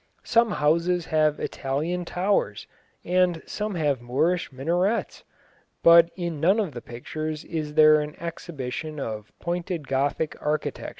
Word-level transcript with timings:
Some 0.23 0.49
houses 0.53 1.05
have 1.05 1.39
Italian 1.39 2.05
towers 2.05 2.65
and 3.05 3.39
some 3.45 3.75
have 3.75 4.01
Moorish 4.01 4.51
minarets, 4.51 5.23
but 5.83 6.09
in 6.15 6.39
none 6.39 6.59
of 6.59 6.71
the 6.71 6.81
pictures 6.81 7.43
is 7.45 7.75
there 7.75 7.99
an 8.01 8.15
exhibition 8.19 8.99
of 8.99 9.31
pointed 9.39 9.87
Gothic 9.87 10.35
architecture." 10.41 10.89